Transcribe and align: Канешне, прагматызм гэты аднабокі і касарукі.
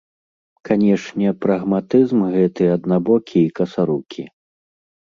Канешне, 0.69 1.27
прагматызм 1.45 2.19
гэты 2.37 2.63
аднабокі 2.79 3.37
і 3.47 3.53
касарукі. 3.63 4.29